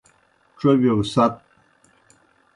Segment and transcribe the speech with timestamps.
[0.59, 1.33] ڇوبِیو گہ سَت۔